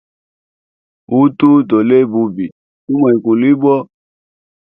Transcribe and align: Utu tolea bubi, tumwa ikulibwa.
Utu 1.19 1.49
tolea 1.69 2.09
bubi, 2.11 2.45
tumwa 2.83 3.07
ikulibwa. 3.17 3.75